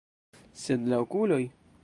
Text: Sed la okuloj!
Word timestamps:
Sed 0.61 0.89
la 0.95 1.03
okuloj! 1.05 1.41